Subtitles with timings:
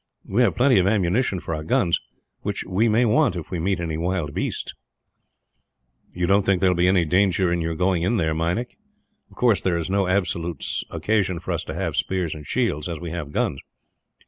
[0.27, 1.99] We have plenty of ammunition for our guns;
[2.41, 4.73] which we may want, if we meet any wild beasts."
[6.11, 8.77] "You don't think that there will be any danger in your going in there, Meinik?
[9.29, 12.99] Of course, there is no absolute occasion for us to have spears and shields, as
[12.99, 13.59] we have guns."